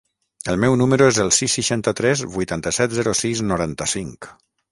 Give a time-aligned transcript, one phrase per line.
[0.53, 4.31] El meu número es el sis, seixanta-tres, vuitanta-set, zero, sis, noranta-cinc.